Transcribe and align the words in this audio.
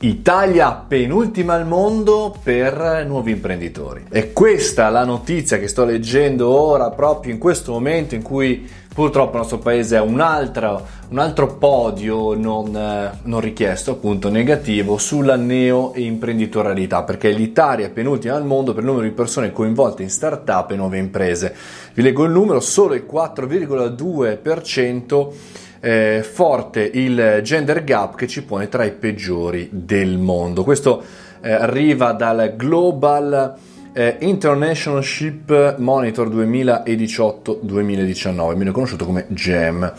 Italia 0.00 0.74
penultima 0.74 1.54
al 1.54 1.66
mondo 1.66 2.32
per 2.40 3.04
nuovi 3.04 3.32
imprenditori. 3.32 4.04
E 4.08 4.32
questa 4.32 4.86
è 4.86 4.92
la 4.92 5.04
notizia 5.04 5.58
che 5.58 5.66
sto 5.66 5.84
leggendo 5.84 6.48
ora, 6.48 6.90
proprio 6.90 7.32
in 7.32 7.40
questo 7.40 7.72
momento 7.72 8.14
in 8.14 8.22
cui 8.22 8.64
purtroppo 8.94 9.32
il 9.32 9.38
nostro 9.38 9.58
paese 9.58 9.96
ha 9.96 10.02
un 10.02 10.20
altro, 10.20 10.86
un 11.08 11.18
altro 11.18 11.56
podio 11.56 12.34
non, 12.34 12.76
eh, 12.76 13.18
non, 13.24 13.40
richiesto, 13.40 13.90
appunto 13.90 14.28
negativo, 14.28 14.98
sulla 14.98 15.34
neo-imprenditorialità, 15.34 17.02
perché 17.02 17.30
l'Italia 17.30 17.86
è 17.86 17.90
penultima 17.90 18.36
al 18.36 18.44
mondo 18.44 18.74
per 18.74 18.84
il 18.84 18.88
numero 18.88 19.04
di 19.04 19.12
persone 19.12 19.50
coinvolte 19.50 20.04
in 20.04 20.10
start-up 20.10 20.70
e 20.70 20.76
nuove 20.76 20.98
imprese. 20.98 21.52
Vi 21.94 22.02
leggo 22.02 22.22
il 22.22 22.30
numero, 22.30 22.60
solo 22.60 22.94
il 22.94 23.04
4,2% 23.04 25.66
eh, 25.80 26.26
forte 26.28 26.82
il 26.82 27.40
gender 27.42 27.84
gap 27.84 28.16
che 28.16 28.26
ci 28.26 28.42
pone 28.42 28.68
tra 28.68 28.84
i 28.84 28.92
peggiori 28.92 29.68
del 29.72 30.18
mondo. 30.18 30.64
Questo 30.64 31.02
eh, 31.40 31.52
arriva 31.52 32.12
dal 32.12 32.54
Global 32.56 33.54
eh, 33.92 34.16
International 34.20 35.02
Ship 35.02 35.76
Monitor 35.78 36.28
2018-2019, 36.28 38.56
meno 38.56 38.72
conosciuto 38.72 39.04
come 39.04 39.26
GEM. 39.28 39.92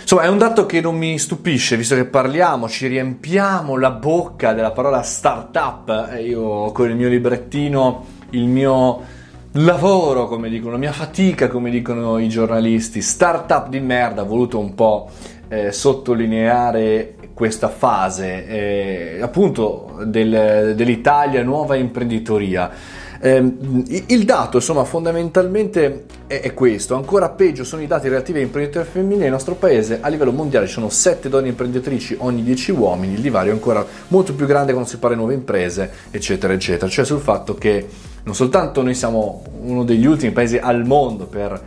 Insomma, 0.00 0.22
è 0.22 0.28
un 0.28 0.38
dato 0.38 0.66
che 0.66 0.80
non 0.80 0.96
mi 0.96 1.16
stupisce, 1.18 1.76
visto 1.76 1.94
che 1.94 2.04
parliamo, 2.04 2.68
ci 2.68 2.88
riempiamo 2.88 3.76
la 3.76 3.90
bocca 3.90 4.54
della 4.54 4.72
parola 4.72 5.02
startup. 5.02 6.16
Io 6.20 6.72
con 6.72 6.90
il 6.90 6.96
mio 6.96 7.08
librettino, 7.08 8.06
il 8.30 8.48
mio 8.48 9.18
lavoro, 9.52 10.28
come 10.28 10.48
dicono, 10.48 10.76
mia 10.76 10.92
fatica, 10.92 11.48
come 11.48 11.70
dicono 11.70 12.18
i 12.18 12.28
giornalisti, 12.28 13.02
startup 13.02 13.68
di 13.68 13.80
merda, 13.80 14.22
ho 14.22 14.26
voluto 14.26 14.58
un 14.58 14.74
po' 14.74 15.10
eh, 15.48 15.72
sottolineare 15.72 17.16
questa 17.34 17.68
fase 17.68 18.46
eh, 18.46 19.18
appunto 19.22 20.02
del, 20.04 20.74
dell'Italia 20.76 21.42
nuova 21.42 21.74
imprenditoria. 21.74 22.70
Eh, 23.22 23.36
il 24.06 24.24
dato, 24.24 24.56
insomma, 24.58 24.84
fondamentalmente 24.84 26.04
è, 26.26 26.40
è, 26.40 26.54
questo. 26.54 26.94
Ancora 26.94 27.28
peggio 27.28 27.64
sono 27.64 27.82
i 27.82 27.86
dati 27.86 28.08
relativi 28.08 28.38
a 28.38 28.42
imprenditori 28.42 28.86
femminili. 28.86 29.22
Nel 29.22 29.30
nostro 29.30 29.56
paese, 29.56 29.98
a 30.00 30.08
livello 30.08 30.32
mondiale, 30.32 30.66
ci 30.66 30.72
sono 30.72 30.88
7 30.88 31.28
donne 31.28 31.48
imprenditrici 31.48 32.16
ogni 32.20 32.42
10 32.42 32.70
uomini. 32.70 33.14
Il 33.14 33.20
divario 33.20 33.50
è 33.50 33.54
ancora 33.54 33.84
molto 34.08 34.32
più 34.34 34.46
grande 34.46 34.72
quando 34.72 34.88
si 34.88 34.96
parla 34.96 35.16
di 35.16 35.22
nuove 35.22 35.34
imprese, 35.34 35.90
eccetera, 36.10 36.52
eccetera. 36.54 36.90
Cioè 36.90 37.04
sul 37.04 37.20
fatto 37.20 37.54
che 37.56 37.86
non 38.22 38.34
soltanto 38.34 38.82
noi 38.82 38.94
siamo 38.94 39.42
uno 39.62 39.84
degli 39.84 40.06
ultimi 40.06 40.32
paesi 40.32 40.56
al 40.56 40.84
mondo 40.84 41.26
per 41.26 41.60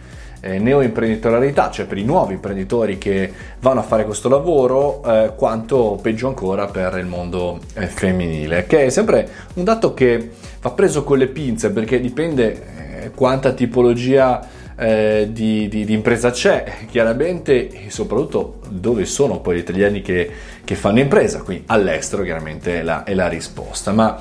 eh, 0.46 0.60
neoimprenditorialità, 0.60 1.72
cioè 1.72 1.86
per 1.86 1.98
i 1.98 2.04
nuovi 2.04 2.34
imprenditori 2.34 2.98
che 2.98 3.32
vanno 3.60 3.80
a 3.80 3.84
fare 3.84 4.04
questo 4.04 4.28
lavoro, 4.28 5.02
eh, 5.06 5.32
quanto 5.36 5.98
peggio 6.02 6.28
ancora 6.28 6.68
per 6.68 6.98
il 6.98 7.06
mondo 7.06 7.60
eh, 7.76 7.88
femminile, 7.88 8.66
che 8.66 8.86
è 8.86 8.90
sempre 8.90 9.30
un 9.54 9.64
dato 9.64 9.94
che 9.94 10.32
va 10.62 10.72
preso 10.72 11.04
con 11.04 11.18
le 11.18 11.28
pinze 11.28 11.72
perché 11.72 12.02
dipende 12.02 13.04
eh, 13.04 13.12
quanta 13.12 13.54
tipologia 13.54 14.46
eh, 14.76 15.30
di, 15.32 15.70
di, 15.70 15.86
di, 15.86 15.94
impresa 15.94 16.32
c'è, 16.32 16.66
chiaramente, 16.90 17.86
e 17.86 17.90
soprattutto 17.90 18.60
dove 18.68 19.06
sono 19.06 19.40
poi 19.40 19.56
gli 19.56 19.60
italiani 19.60 20.02
che, 20.02 20.30
che 20.64 20.76
fanno 20.76 21.00
impresa, 21.00 21.42
qui 21.42 21.64
all'estero 21.68 22.24
chiaramente 22.24 22.80
è 22.80 22.84
la, 22.84 23.04
è 23.04 23.14
la 23.14 23.30
risposta. 23.30 23.94
Ma 23.94 24.20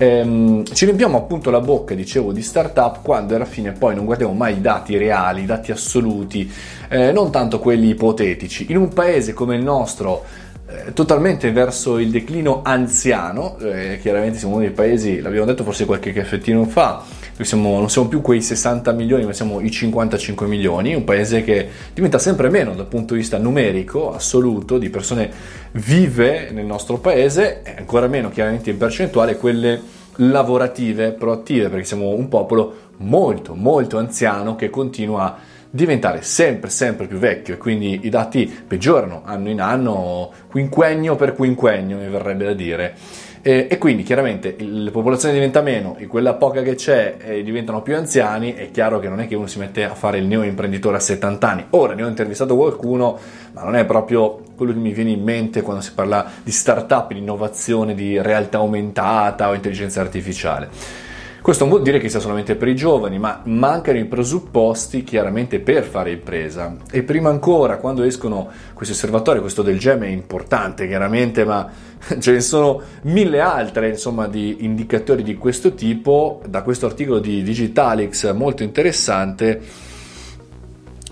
ehm, 0.00 0.64
ci 0.72 0.86
riempiamo 0.86 1.18
appunto 1.18 1.50
la 1.50 1.60
bocca, 1.60 1.94
dicevo, 1.94 2.32
di 2.32 2.40
startup 2.40 3.02
quando 3.02 3.34
alla 3.34 3.44
fine 3.44 3.72
poi 3.72 3.94
non 3.94 4.06
guardiamo 4.06 4.32
mai 4.32 4.56
i 4.56 4.60
dati 4.62 4.96
reali, 4.96 5.42
i 5.42 5.46
dati 5.46 5.72
assoluti, 5.72 6.50
eh, 6.88 7.12
non 7.12 7.30
tanto 7.30 7.58
quelli 7.58 7.90
ipotetici. 7.90 8.66
In 8.70 8.78
un 8.78 8.88
paese 8.88 9.34
come 9.34 9.56
il 9.56 9.62
nostro, 9.62 10.24
eh, 10.66 10.94
totalmente 10.94 11.52
verso 11.52 11.98
il 11.98 12.10
declino 12.10 12.62
anziano, 12.64 13.58
eh, 13.58 13.98
chiaramente 14.00 14.38
siamo 14.38 14.54
uno 14.54 14.64
dei 14.64 14.72
paesi, 14.72 15.20
l'abbiamo 15.20 15.44
detto 15.44 15.64
forse 15.64 15.84
qualche 15.84 16.12
caffettino 16.12 16.64
fa, 16.64 17.04
siamo, 17.44 17.78
non 17.78 17.90
siamo 17.90 18.08
più 18.08 18.20
quei 18.20 18.42
60 18.42 18.92
milioni 18.92 19.24
ma 19.24 19.32
siamo 19.32 19.60
i 19.60 19.70
55 19.70 20.46
milioni, 20.46 20.94
un 20.94 21.04
paese 21.04 21.42
che 21.42 21.68
diventa 21.94 22.18
sempre 22.18 22.48
meno 22.48 22.74
dal 22.74 22.86
punto 22.86 23.14
di 23.14 23.20
vista 23.20 23.38
numerico, 23.38 24.12
assoluto, 24.12 24.78
di 24.78 24.90
persone 24.90 25.30
vive 25.72 26.50
nel 26.50 26.66
nostro 26.66 26.98
paese, 26.98 27.62
e 27.62 27.74
ancora 27.78 28.06
meno 28.06 28.30
chiaramente 28.30 28.70
in 28.70 28.76
percentuale 28.76 29.36
quelle 29.36 29.80
lavorative, 30.16 31.12
proattive, 31.12 31.68
perché 31.68 31.84
siamo 31.84 32.10
un 32.10 32.28
popolo 32.28 32.88
molto 33.00 33.54
molto 33.54 33.98
anziano 33.98 34.56
che 34.56 34.70
continua 34.70 35.24
a 35.24 35.38
diventare 35.70 36.22
sempre 36.22 36.68
sempre 36.68 37.06
più 37.06 37.18
vecchio 37.18 37.54
e 37.54 37.56
quindi 37.56 38.00
i 38.02 38.08
dati 38.08 38.44
peggiorano 38.66 39.22
anno 39.24 39.48
in 39.48 39.60
anno, 39.60 40.32
quinquennio 40.50 41.14
per 41.14 41.34
quinquennio 41.34 41.96
mi 41.96 42.08
verrebbe 42.08 42.44
da 42.44 42.54
dire. 42.54 42.94
E, 43.42 43.68
e 43.70 43.78
quindi 43.78 44.02
chiaramente 44.02 44.54
la 44.58 44.90
popolazione 44.90 45.32
diventa 45.32 45.62
meno 45.62 45.96
e 45.96 46.06
quella 46.06 46.34
poca 46.34 46.60
che 46.60 46.74
c'è 46.74 47.16
eh, 47.18 47.42
diventano 47.42 47.80
più 47.80 47.96
anziani, 47.96 48.52
è 48.52 48.70
chiaro 48.70 48.98
che 48.98 49.08
non 49.08 49.20
è 49.20 49.26
che 49.26 49.34
uno 49.34 49.46
si 49.46 49.58
mette 49.58 49.84
a 49.84 49.94
fare 49.94 50.18
il 50.18 50.26
neoimprenditore 50.26 50.96
a 50.96 51.00
70 51.00 51.48
anni. 51.48 51.64
Ora 51.70 51.94
ne 51.94 52.02
ho 52.02 52.08
intervistato 52.08 52.54
qualcuno, 52.54 53.18
ma 53.52 53.62
non 53.62 53.76
è 53.76 53.84
proprio 53.86 54.42
quello 54.54 54.72
che 54.72 54.78
mi 54.78 54.92
viene 54.92 55.10
in 55.10 55.22
mente 55.22 55.62
quando 55.62 55.82
si 55.82 55.92
parla 55.94 56.30
di 56.42 56.50
startup, 56.50 57.12
di 57.12 57.18
innovazione, 57.18 57.94
di 57.94 58.20
realtà 58.20 58.58
aumentata 58.58 59.48
o 59.48 59.54
intelligenza 59.54 60.02
artificiale. 60.02 61.08
Questo 61.42 61.64
non 61.64 61.72
vuol 61.72 61.84
dire 61.84 61.98
che 61.98 62.10
sia 62.10 62.20
solamente 62.20 62.54
per 62.54 62.68
i 62.68 62.76
giovani, 62.76 63.18
ma 63.18 63.40
mancano 63.44 63.98
i 63.98 64.04
presupposti 64.04 65.02
chiaramente 65.04 65.58
per 65.60 65.84
fare 65.84 66.10
impresa. 66.10 66.76
E 66.90 67.02
prima 67.02 67.30
ancora, 67.30 67.78
quando 67.78 68.02
escono 68.02 68.48
questi 68.74 68.92
osservatori, 68.92 69.40
questo 69.40 69.62
del 69.62 69.78
GEM 69.78 70.02
è 70.02 70.08
importante 70.08 70.86
chiaramente, 70.86 71.46
ma 71.46 71.66
ce 72.20 72.32
ne 72.32 72.40
sono 72.40 72.82
mille 73.02 73.40
altre 73.40 73.88
insomma, 73.88 74.26
di 74.26 74.64
indicatori 74.64 75.22
di 75.22 75.36
questo 75.36 75.74
tipo. 75.74 76.42
Da 76.46 76.62
questo 76.62 76.84
articolo 76.84 77.20
di 77.20 77.42
Digitalix 77.42 78.30
molto 78.32 78.62
interessante 78.62 79.88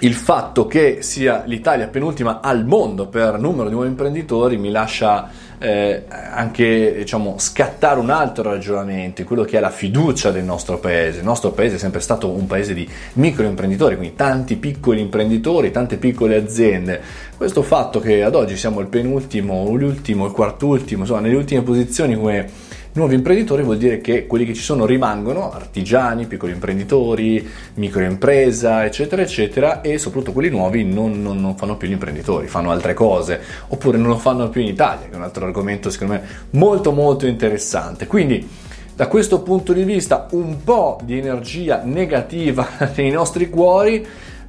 il 0.00 0.14
fatto 0.14 0.66
che 0.68 0.98
sia 1.00 1.42
l'Italia 1.46 1.88
penultima 1.88 2.40
al 2.40 2.64
mondo 2.64 3.08
per 3.08 3.36
numero 3.40 3.68
di 3.68 3.74
nuovi 3.74 3.88
imprenditori 3.88 4.56
mi 4.56 4.70
lascia 4.70 5.28
eh, 5.58 6.04
anche 6.08 6.94
diciamo, 6.98 7.36
scattare 7.38 7.98
un 7.98 8.10
altro 8.10 8.44
ragionamento, 8.44 9.24
quello 9.24 9.44
che 9.44 9.58
è 9.58 9.60
la 9.60 9.70
fiducia 9.70 10.30
del 10.30 10.44
nostro 10.44 10.78
paese. 10.78 11.18
Il 11.18 11.24
nostro 11.24 11.50
paese 11.50 11.76
è 11.76 11.78
sempre 11.78 12.00
stato 12.00 12.28
un 12.28 12.46
paese 12.46 12.74
di 12.74 12.88
microimprenditori, 13.14 13.96
quindi 13.96 14.14
tanti 14.14 14.56
piccoli 14.56 15.00
imprenditori, 15.00 15.70
tante 15.70 15.96
piccole 15.96 16.36
aziende. 16.36 17.00
Questo 17.36 17.62
fatto 17.62 18.00
che 18.00 18.22
ad 18.22 18.34
oggi 18.34 18.56
siamo 18.56 18.80
il 18.80 18.86
penultimo, 18.86 19.70
l'ultimo, 19.74 20.26
il 20.26 20.32
quartultimo, 20.32 21.02
insomma, 21.02 21.20
nelle 21.20 21.36
ultime 21.36 21.62
posizioni 21.62 22.16
come 22.16 22.67
Nuovi 22.98 23.14
imprenditori 23.14 23.62
vuol 23.62 23.78
dire 23.78 24.00
che 24.00 24.26
quelli 24.26 24.44
che 24.44 24.54
ci 24.54 24.60
sono 24.60 24.84
rimangono 24.84 25.52
artigiani, 25.52 26.26
piccoli 26.26 26.50
imprenditori, 26.50 27.48
microimpresa, 27.74 28.84
eccetera, 28.84 29.22
eccetera, 29.22 29.82
e 29.82 29.98
soprattutto 29.98 30.32
quelli 30.32 30.48
nuovi 30.48 30.84
non, 30.84 31.22
non, 31.22 31.40
non, 31.40 31.56
fanno 31.56 31.76
più 31.76 31.86
gli 31.86 31.92
imprenditori, 31.92 32.48
fanno 32.48 32.72
altre 32.72 32.94
cose, 32.94 33.40
oppure 33.68 33.98
non 33.98 34.08
lo 34.08 34.18
fanno 34.18 34.48
più 34.48 34.62
in 34.62 34.66
Italia, 34.66 35.06
che 35.06 35.12
è 35.12 35.16
un 35.16 35.22
altro 35.22 35.46
argomento 35.46 35.90
secondo 35.90 36.14
me 36.14 36.22
molto 36.50 36.90
molto 36.90 37.28
interessante. 37.28 38.08
Quindi 38.08 38.46
da 38.96 39.06
questo 39.06 39.42
punto 39.42 39.72
di 39.72 39.84
vista 39.84 40.26
un 40.32 40.64
po' 40.64 40.98
di 41.04 41.16
energia 41.16 41.82
negativa 41.84 42.66
nei 42.96 43.12
nostri 43.12 43.48
cuori 43.48 44.04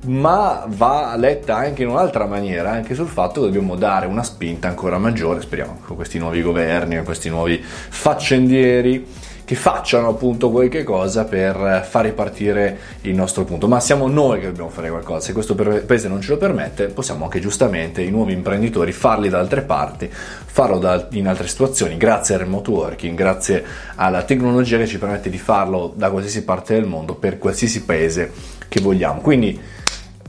ma 0.05 0.65
va 0.67 1.15
letta 1.17 1.55
anche 1.55 1.83
in 1.83 1.89
un'altra 1.89 2.25
maniera, 2.25 2.71
anche 2.71 2.95
sul 2.95 3.07
fatto 3.07 3.41
che 3.41 3.47
dobbiamo 3.47 3.75
dare 3.75 4.05
una 4.05 4.23
spinta 4.23 4.67
ancora 4.67 4.97
maggiore, 4.97 5.41
speriamo, 5.41 5.79
con 5.85 5.95
questi 5.95 6.17
nuovi 6.17 6.41
governi, 6.41 6.95
con 6.95 7.05
questi 7.05 7.29
nuovi 7.29 7.61
faccendieri 7.61 9.05
che 9.49 9.55
facciano 9.55 10.09
appunto 10.09 10.51
qualche 10.51 10.83
cosa 10.83 11.25
per 11.25 11.83
far 11.89 12.05
ripartire 12.05 12.77
il 13.01 13.15
nostro 13.15 13.45
punto. 13.45 13.67
Ma 13.67 13.79
siamo 13.79 14.07
noi 14.07 14.39
che 14.39 14.45
dobbiamo 14.45 14.69
fare 14.69 14.91
qualcosa. 14.91 15.21
Se 15.21 15.33
questo 15.33 15.55
paese 15.55 16.07
non 16.07 16.21
ce 16.21 16.29
lo 16.29 16.37
permette, 16.37 16.85
possiamo 16.85 17.23
anche 17.23 17.39
giustamente 17.39 18.03
i 18.03 18.11
nuovi 18.11 18.33
imprenditori 18.33 18.91
farli 18.91 19.27
da 19.27 19.39
altre 19.39 19.63
parti, 19.63 20.07
farlo 20.07 20.77
da, 20.77 21.07
in 21.13 21.27
altre 21.27 21.47
situazioni, 21.47 21.97
grazie 21.97 22.35
al 22.35 22.41
remote 22.41 22.69
working, 22.69 23.17
grazie 23.17 23.66
alla 23.95 24.22
tecnologia 24.22 24.78
che 24.78 24.85
ci 24.85 24.99
permette 24.99 25.31
di 25.31 25.40
farlo 25.40 25.91
da 25.95 26.11
qualsiasi 26.11 26.43
parte 26.43 26.75
del 26.75 26.85
mondo 26.85 27.16
per 27.16 27.40
qualsiasi 27.40 27.81
paese 27.81 28.31
che 28.67 28.81
vogliamo. 28.81 29.19
Quindi 29.19 29.59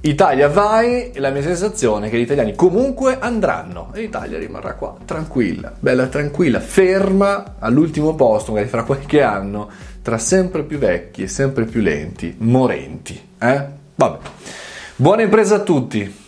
Italia 0.02 0.48
vai 0.48 1.10
e 1.10 1.20
la 1.20 1.28
mia 1.28 1.42
sensazione 1.42 2.06
è 2.06 2.10
che 2.10 2.16
gli 2.16 2.22
italiani 2.22 2.54
comunque 2.54 3.18
andranno 3.20 3.90
e 3.92 4.00
l'Italia 4.00 4.38
rimarrà 4.38 4.72
qua 4.72 4.96
tranquilla, 5.04 5.74
bella 5.78 6.06
tranquilla, 6.06 6.58
ferma 6.58 7.56
all'ultimo 7.58 8.14
posto, 8.14 8.52
magari 8.52 8.70
fra 8.70 8.84
qualche 8.84 9.20
anno, 9.20 9.68
tra 10.00 10.16
sempre 10.16 10.62
più 10.62 10.78
vecchi 10.78 11.24
e 11.24 11.28
sempre 11.28 11.66
più 11.66 11.82
lenti, 11.82 12.34
morenti. 12.38 13.20
Eh? 13.38 13.66
Vabbè. 13.94 14.18
Buona 14.96 15.20
impresa 15.20 15.56
a 15.56 15.60
tutti! 15.60 16.19